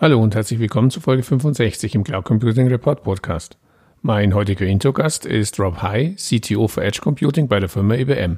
[0.00, 3.58] Hallo und herzlich willkommen zu Folge 65 im Cloud Computing Report Podcast.
[4.00, 8.36] Mein heutiger Intro-Gast ist Rob High, CTO für Edge Computing bei der Firma IBM.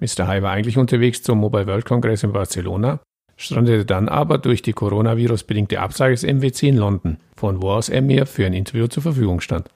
[0.00, 0.26] Mr.
[0.26, 3.00] High war eigentlich unterwegs zum Mobile World Congress in Barcelona,
[3.36, 8.00] strandete dann aber durch die Coronavirus-bedingte Absage des MWC in London, von wo aus er
[8.00, 9.68] mir für ein Interview zur Verfügung stand.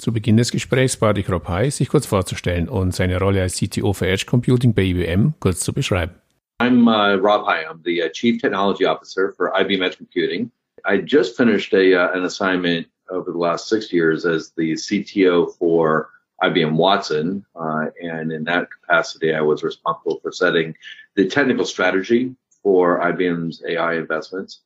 [0.00, 3.56] Zu Beginn des Gesprächs bat ich Rob High, sich kurz vorzustellen und seine Rolle als
[3.56, 6.14] CTO für Edge Computing bei IBM kurz zu beschreiben.
[6.58, 7.66] I'm uh, Rob High.
[7.66, 10.50] I'm the uh, Chief Technology Officer for IBM Edge Computing.
[10.86, 15.54] I just finished a, uh, an assignment over the last six years as the CTO
[15.58, 16.08] for
[16.42, 17.44] IBM Watson.
[17.54, 20.74] Uh, and in that capacity, I was responsible for setting
[21.14, 24.62] the technical strategy for IBM's AI investments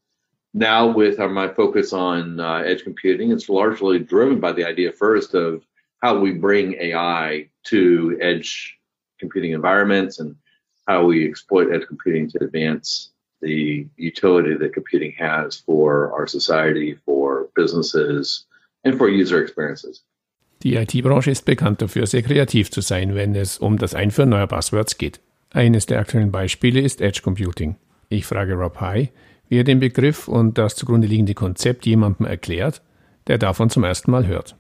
[0.55, 5.35] now with my focus on uh, edge computing, it's largely driven by the idea first
[5.35, 5.65] of
[6.01, 8.79] how we bring AI to edge
[9.19, 10.37] computing environments and
[10.87, 13.11] how we exploit edge computing to advance
[13.43, 18.47] the utility that computing has for our society, for businesses,
[18.85, 20.03] and for user experiences.
[20.63, 24.47] Die IT-Branche ist bekannt dafür, sehr kreativ zu sein, wenn es um das Einführen neuer
[24.47, 25.21] Buzzwords geht.
[25.51, 27.77] Eines der aktuellen Beispiele ist Edge Computing.
[28.09, 29.11] Ich frage Rob High,
[29.49, 32.83] wie er den Begriff und das zugrunde liegende Konzept jemandem erklärt,
[33.27, 34.57] der davon zum ersten Mal hört.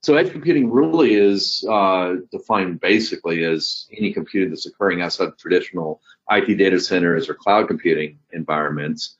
[0.00, 5.38] So edge computing really is uh, defined basically as any computing that's occurring outside of
[5.38, 9.16] traditional IT data centers or cloud computing environments.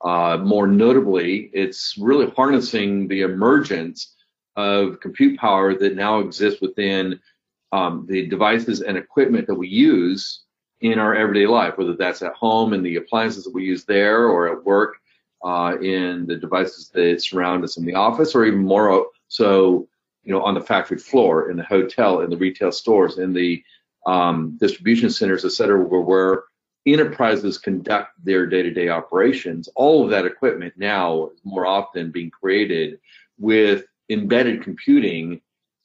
[0.00, 4.12] Uh, more notably, it's really harnessing the emergence
[4.56, 7.20] of compute power that now exists within
[7.72, 10.43] um, the devices and equipment that we use
[10.80, 14.26] in our everyday life, whether that's at home in the appliances that we use there
[14.26, 14.96] or at work
[15.44, 19.88] uh, in the devices that surround us in the office or even more so,
[20.22, 23.62] you know, on the factory floor, in the hotel, in the retail stores, in the
[24.06, 26.42] um, distribution centers, et cetera, where, where
[26.86, 29.68] enterprises conduct their day-to-day operations.
[29.74, 33.00] All of that equipment now is more often being created
[33.38, 35.40] with embedded computing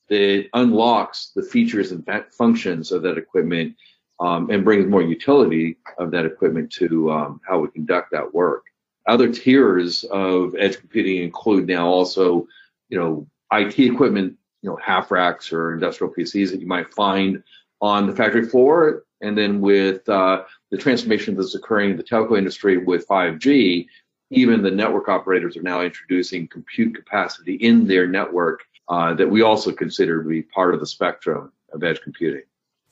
[0.09, 3.75] that unlocks the features and functions of that equipment
[4.19, 8.65] um, and brings more utility of that equipment to um, how we conduct that work.
[9.07, 12.47] Other tiers of edge computing include now also,
[12.89, 17.41] you know, IT equipment, you know, half racks or industrial PCs that you might find
[17.81, 19.03] on the factory floor.
[19.21, 23.87] And then with uh, the transformation that's occurring in the telco industry with 5G,
[24.31, 29.41] even the network operators are now introducing compute capacity in their network uh, that we
[29.41, 32.43] also consider to be part of the spectrum of edge computing.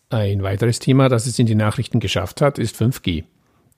[0.10, 3.26] Ein weiteres Thema, das es in die Nachrichten geschafft hat, ist 5G.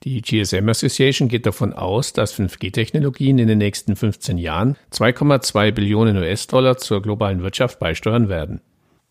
[0.04, 6.16] Die GSM Association geht davon aus, dass 5G-Technologien in den nächsten 15 Jahren 2,2 Billionen
[6.16, 8.60] US-Dollar zur globalen Wirtschaft beisteuern werden.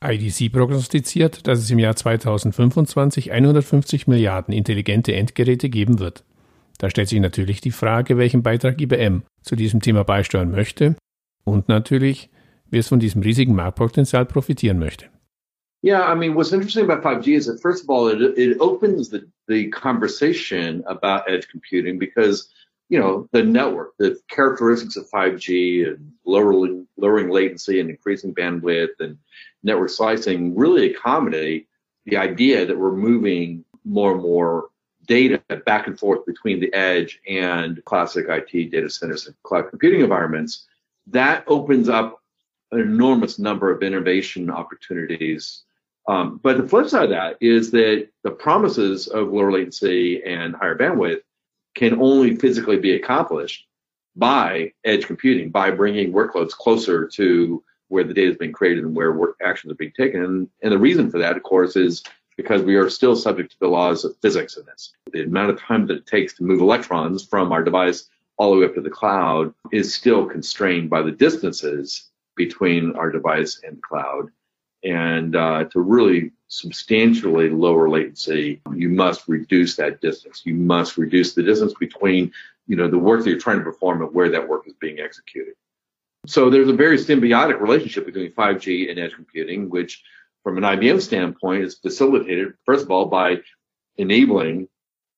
[0.02, 6.24] IDC prognostiziert, dass es im Jahr 2025 150 Milliarden intelligente Endgeräte geben wird.
[6.78, 10.96] Da stellt sich natürlich die Frage, welchen Beitrag IBM zu diesem Thema beisteuern möchte
[11.44, 12.29] und natürlich,
[12.72, 15.08] wie es von diesem riesigen Marktpotenzial profitieren möchte.
[15.81, 19.09] Yeah, I mean, what's interesting about 5G is that first of all, it, it opens
[19.09, 22.50] the, the conversation about edge computing because,
[22.90, 29.00] you know, the network, the characteristics of 5G and lowering, lowering latency and increasing bandwidth
[29.00, 29.17] and
[29.63, 31.67] network slicing really accommodate
[32.06, 34.69] the idea that we're moving more and more
[35.07, 40.01] data back and forth between the edge and classic IT data centers and cloud computing
[40.01, 40.67] environments.
[41.07, 42.22] That opens up
[42.72, 45.63] an enormous number of innovation opportunities
[46.09, 50.56] um, but the flip side of that is that the promises of lower latency and
[50.56, 51.22] higher bandwidth
[51.75, 53.68] can only physically be accomplished
[54.16, 58.96] by edge computing, by bringing workloads closer to where the data is being created and
[58.96, 60.24] where work actions are being taken.
[60.24, 62.03] And, and the reason for that, of course, is
[62.38, 64.94] because we are still subject to the laws of physics in this.
[65.12, 68.59] The amount of time that it takes to move electrons from our device all the
[68.59, 73.78] way up to the cloud is still constrained by the distances between our device and
[73.78, 74.29] the cloud.
[74.84, 80.41] And uh, to really substantially lower latency, you must reduce that distance.
[80.46, 82.31] You must reduce the distance between,
[82.67, 84.99] you know, the work that you're trying to perform and where that work is being
[84.99, 85.53] executed.
[86.26, 90.03] So there's a very symbiotic relationship between 5G and edge computing, which
[90.43, 93.41] from an IBM standpoint is facilitated, first of all, by
[93.97, 94.67] enabling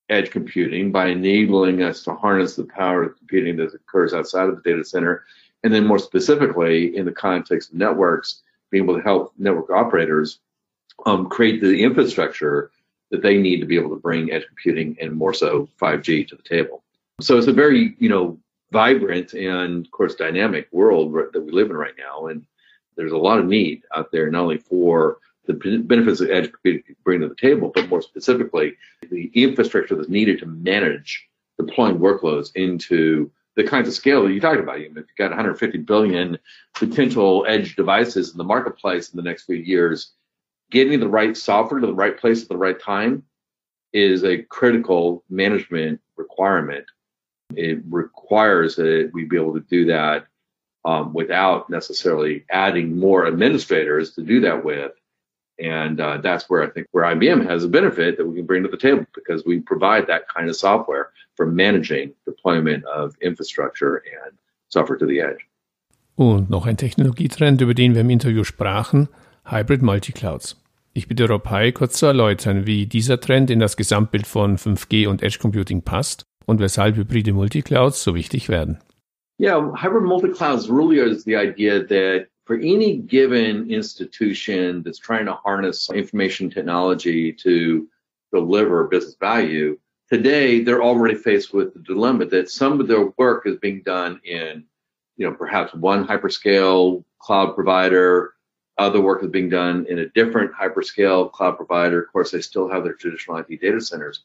[0.08, 4.56] edge computing, by enabling us to harness the power of computing that occurs outside of
[4.56, 5.24] the data center.
[5.64, 8.42] And then more specifically in the context of networks,
[8.72, 10.40] being able to help network operators
[11.06, 12.72] um, create the infrastructure
[13.12, 16.34] that they need to be able to bring edge computing and more so 5G to
[16.34, 16.82] the table.
[17.20, 18.38] So it's a very, you know,
[18.72, 22.26] vibrant and of course dynamic world that we live in right now.
[22.26, 22.44] And
[22.96, 26.82] there's a lot of need out there, not only for the benefits that edge computing
[26.82, 28.74] can bring to the table, but more specifically,
[29.10, 31.28] the infrastructure that's needed to manage
[31.58, 34.80] deploying workloads into the kinds of scale that you talked about.
[34.80, 36.38] If you've got 150 billion
[36.74, 40.12] potential edge devices in the marketplace in the next few years,
[40.70, 43.24] getting the right software to the right place at the right time
[43.92, 46.86] is a critical management requirement.
[47.54, 50.26] It requires that we be able to do that
[50.84, 54.92] um, without necessarily adding more administrators to do that with.
[55.58, 58.62] And uh, that's where I think where IBM has a benefit that we can bring
[58.62, 63.96] to the table because we provide that kind of software for managing deployment of infrastructure
[63.96, 64.36] and
[64.68, 65.46] software to the edge.
[66.14, 69.08] Und noch ein Technologietrend, über den wir im Interview sprachen,
[69.44, 70.56] Hybrid Multiclouds.
[70.94, 75.08] Ich bitte Rob Hai kurz zu erläutern, wie dieser Trend in das Gesamtbild von 5G
[75.08, 78.78] und Edge Computing passt und weshalb hybride Multiclouds so wichtig werden.
[79.40, 85.32] Yeah, hybrid multi-clouds really is the idea that for any given institution that's trying to
[85.32, 87.88] harness information technology to
[88.30, 89.78] deliver business value,
[90.10, 94.20] today they're already faced with the dilemma that some of their work is being done
[94.24, 94.64] in,
[95.16, 98.34] you know, perhaps one hyperscale cloud provider,
[98.76, 102.02] other work is being done in a different hyperscale cloud provider.
[102.02, 104.24] Of course, they still have their traditional IT data centers.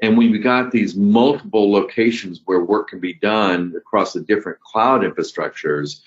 [0.00, 4.60] And when we got these multiple locations where work can be done across the different
[4.60, 6.02] cloud infrastructures,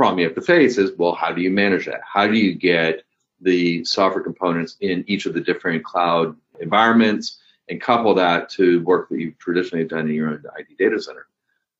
[0.00, 2.00] problem you have to face is, well, how do you manage that?
[2.10, 3.02] How do you get
[3.38, 7.38] the software components in each of the different cloud environments
[7.68, 11.26] and couple that to work that you've traditionally done in your own IT data center?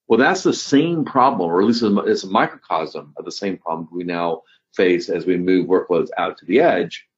[0.06, 3.88] Well, that's the same problem, or at least it's a microcosm of the same problem
[3.90, 4.42] we now
[4.74, 7.08] face as we move workloads out to the edge.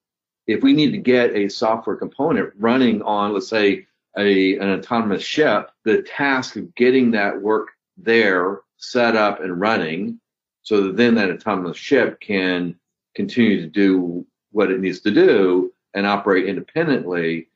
[0.47, 5.25] If we need to get a software component running on, let's say, a, an autonomous
[5.25, 10.21] ship, the task of getting that work there set up and running
[10.63, 12.77] so that then that autonomous ship can
[13.15, 17.49] continue to do what it needs to do and operate independently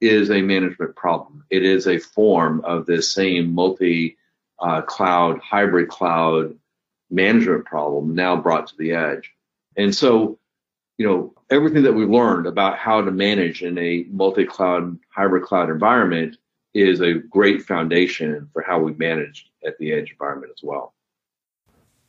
[0.00, 1.44] is a management problem.
[1.50, 4.16] It is a form of this same multi
[4.60, 6.56] uh, cloud, hybrid cloud
[7.12, 9.30] management problem now brought to the edge.
[9.76, 10.38] And so,
[10.98, 15.70] you know, everything that we've learned about how to manage in a multi-cloud, hybrid cloud
[15.70, 16.36] environment
[16.74, 20.94] is a great foundation for how we manage at the edge environment as well.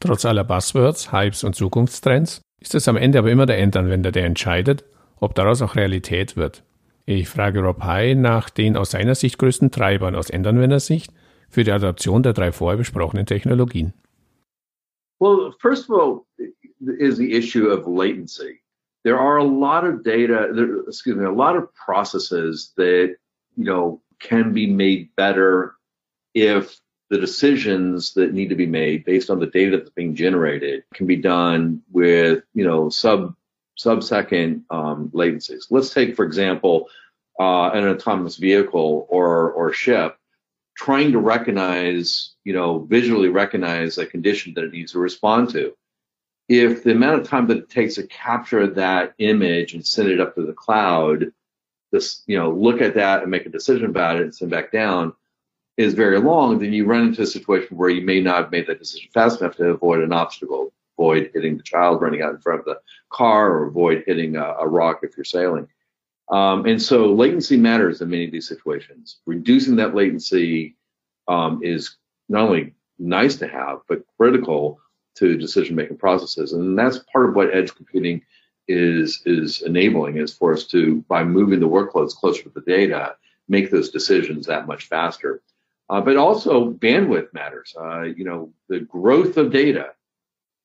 [0.04, 4.26] Trotz aller Buzzwords, Hypes und Zukunftstrends ist es am Ende aber immer der Endanwender, der
[4.26, 4.84] entscheidet,
[5.20, 6.64] ob daraus auch Realität wird.
[7.06, 11.12] Ich frage Rob High nach den aus seiner Sicht größten Treibern aus Endanwendersicht
[11.50, 13.94] für die Adaption der drei vorher besprochenen Technologien.
[15.20, 16.26] Well, first of all,
[17.00, 18.64] is the issue of latency.
[19.04, 23.16] there are a lot of data, there, excuse me, a lot of processes that,
[23.56, 25.76] you know, can be made better
[26.34, 26.80] if
[27.14, 31.06] the decisions that need to be made based on the data that's being generated can
[31.06, 33.36] be done with, you know, sub
[33.76, 35.66] sub-second um, latencies.
[35.70, 36.90] Let's take, for example,
[37.40, 40.18] uh, an autonomous vehicle or or ship
[40.76, 45.76] trying to recognize, you know, visually recognize a condition that it needs to respond to
[46.50, 50.20] if the amount of time that it takes to capture that image and send it
[50.20, 51.32] up to the cloud,
[51.92, 54.72] this, you know, look at that and make a decision about it and send back
[54.72, 55.14] down
[55.78, 58.68] is very long, then you run into a situation where you may not have made
[58.68, 62.40] that decision fast enough to avoid an obstacle, avoid hitting the child running out in
[62.40, 65.68] front of the car, or avoid hitting a, a rock if you're sailing.
[66.30, 69.20] Um, and so latency matters in many of these situations.
[69.26, 70.76] Reducing that latency
[71.28, 71.98] um, is
[72.30, 74.80] not only nice to have, but critical
[75.16, 76.54] to decision making processes.
[76.54, 78.22] And that's part of what edge computing
[78.68, 83.14] is is enabling is for us to by moving the workloads closer to the data
[83.50, 85.42] make those decisions that much faster
[85.94, 87.76] uh, but also bandwidth matters.
[87.80, 89.92] Uh, you know the growth of data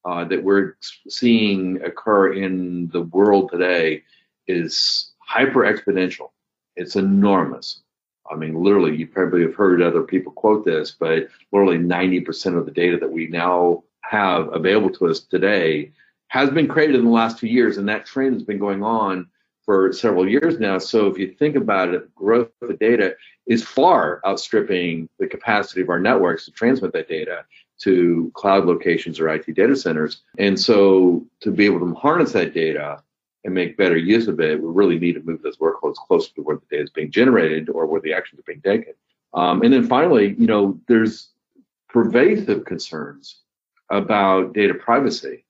[0.07, 4.03] uh, that we're seeing occur in the world today
[4.47, 6.31] is hyper exponential.
[6.77, 7.83] It's enormous.
[8.31, 12.65] I mean literally you probably have heard other people quote this but literally 90% of
[12.65, 15.93] the data that we now have available to us today
[16.29, 19.29] has been created in the last two years, and that trend has been going on
[19.69, 20.79] for several years now.
[20.79, 23.15] So if you think about it, growth of the data
[23.47, 27.45] is far outstripping the capacity of our networks to transmit that data
[27.81, 30.23] to cloud locations or IT data centers.
[30.39, 33.03] And so to be able to harness that data
[33.45, 36.41] and make better use of it, we really need to move those workloads closer to
[36.41, 38.95] where the data is being generated or where the actions are being taken.
[39.35, 41.29] Um, and then finally, you know, there's
[41.91, 43.43] pervasive concerns
[43.91, 45.45] about data privacy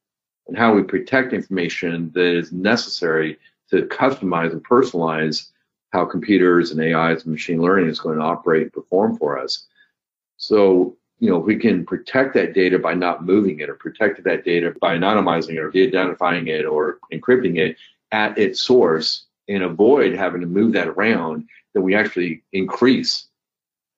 [0.48, 3.38] and how we protect information that is necessary
[3.70, 5.50] to customize and personalize
[5.92, 9.66] how computers and AIs and machine learning is going to operate and perform for us.
[10.36, 14.44] So you know, we can protect that data by not moving it or protect that
[14.44, 17.76] data by anonymizing it or de-identifying it or encrypting it
[18.12, 23.26] at its source and avoid having to move that around, then we actually increase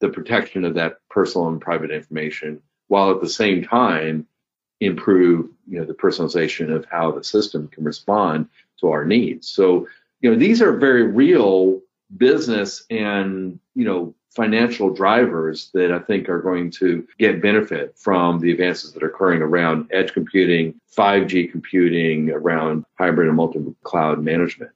[0.01, 4.27] the protection of that personal and private information while at the same time
[4.81, 8.49] improve you know the personalization of how the system can respond
[8.81, 9.87] to our needs so
[10.21, 11.81] you know these are very real
[12.17, 18.41] business and you know financial drivers that I think are going to get benefit from
[18.41, 24.71] the advances that are occurring around edge computing, 5G computing, around hybrid and multi-cloud management.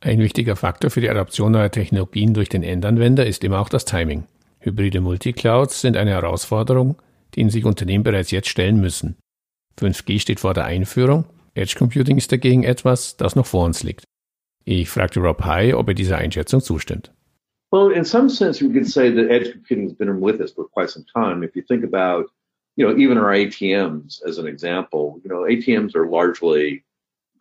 [0.00, 3.84] Ein wichtiger Faktor für die Adaption neuer Technologien durch den Endanwender ist immer auch das
[3.84, 4.24] Timing.
[4.60, 6.96] Hybride Multiclouds sind eine Herausforderung,
[7.34, 9.16] denen sich Unternehmen bereits jetzt stellen müssen.
[9.80, 11.24] 5G steht vor der Einführung,
[11.56, 14.04] Edge Computing ist dagegen etwas, das noch vor uns liegt.
[14.64, 17.12] Ich fragte Rob High, ob er dieser Einschätzung zustimmt.
[17.72, 20.68] Well, in some sense, we could say that edge computing has been with us for
[20.68, 21.42] quite some time.
[21.42, 22.26] If you think about,
[22.76, 26.84] you know, even our ATMs as an example, you know, ATMs are largely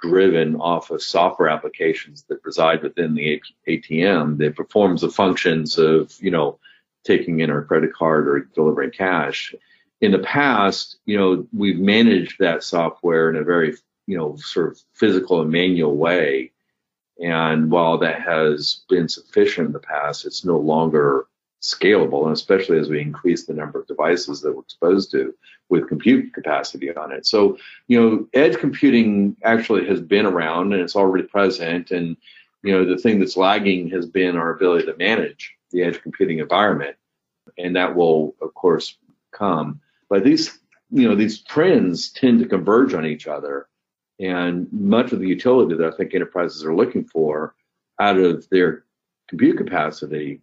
[0.02, 6.14] driven off of software applications that reside within the ATM that performs the functions of,
[6.20, 6.58] you know,
[7.04, 9.54] taking in our credit card or delivering cash.
[10.02, 13.76] In the past, you know, we've managed that software in a very,
[14.08, 16.52] you know, sort of physical and manual way.
[17.22, 21.28] And while that has been sufficient in the past, it's no longer
[21.62, 25.34] scalable, and especially as we increase the number of devices that we're exposed to
[25.70, 27.26] with compute capacity on it.
[27.26, 27.58] So,
[27.88, 31.90] you know, edge computing actually has been around and it's already present.
[31.90, 32.18] And,
[32.64, 36.40] you know, the thing that's lagging has been our ability to manage the edge computing
[36.40, 36.98] environment.
[37.58, 38.98] And that will, of course,
[39.32, 39.82] come.
[40.08, 40.60] But these,
[40.92, 43.68] you know, these trends tend to converge on each other.
[44.20, 47.54] And much of the utility that I think enterprises are looking for
[48.00, 48.86] out of their
[49.28, 50.42] compute capacity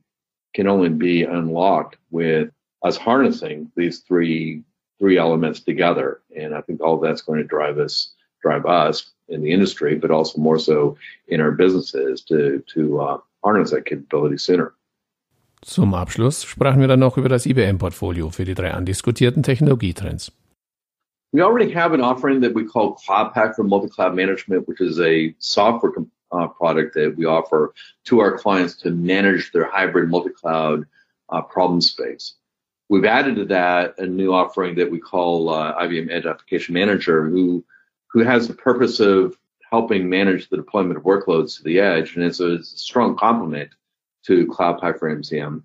[0.54, 2.50] can only be unlocked with
[2.82, 4.62] us harnessing these three
[4.98, 6.20] three elements together.
[6.36, 8.12] And I think all that's going to drive us
[8.42, 10.96] drive us in the industry, but also more so
[11.28, 14.74] in our businesses to to uh, harness that capability sooner.
[15.64, 20.32] Zum Abschluss sprachen wir dann noch über das IBM-Portfolio für die drei andiskutierten Technologietrends.
[21.32, 25.00] We already have an offering that we call Cloud Pak for Multi-Cloud Management, which is
[25.00, 25.92] a software
[26.30, 27.74] uh, product that we offer
[28.04, 30.84] to our clients to manage their hybrid multi-cloud
[31.30, 32.34] uh, problem space.
[32.88, 37.28] We've added to that a new offering that we call uh, IBM Edge Application Manager,
[37.28, 37.64] who
[38.08, 39.34] who has the purpose of
[39.70, 43.16] helping manage the deployment of workloads to the edge, and it's a, it's a strong
[43.16, 43.70] complement
[44.26, 45.62] to Cloud Pak for MCM.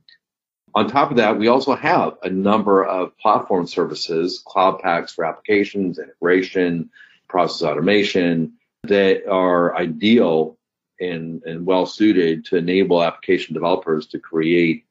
[0.75, 5.25] On top of that, we also have a number of platform services, cloud paks for
[5.25, 6.89] applications, integration,
[7.27, 10.57] process automation that are ideal
[10.99, 14.85] and, and well suited to enable application developers to create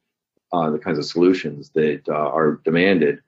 [0.53, 3.21] uh, the kinds of solutions that uh, are demanded.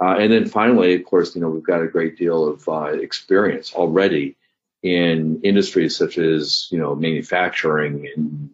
[0.00, 2.84] Uh, and then finally, of course, you know, we've got a great deal of uh,
[2.84, 4.36] experience already
[4.82, 8.50] in industries such as, you know, manufacturing and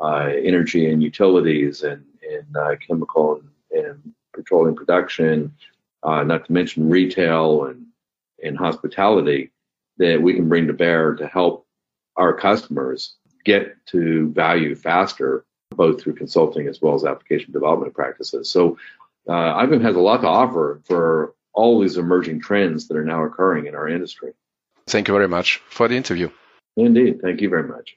[0.00, 3.40] uh, energy and utilities and in uh, chemical
[3.70, 5.50] and, and, petroleum production,
[6.02, 7.86] uh, not to mention retail and,
[8.44, 9.50] and hospitality,
[9.96, 11.66] that we can bring to bear to help
[12.16, 13.14] our customers
[13.46, 18.50] get to value faster, both through consulting as well as application development practices.
[18.50, 18.76] So
[19.26, 23.24] uh, IBM has a lot to offer for all these emerging trends that are now
[23.24, 24.32] occurring in our industry.
[24.86, 26.28] Thank you very much for the interview.
[26.76, 27.20] Indeed.
[27.22, 27.96] Thank you very much.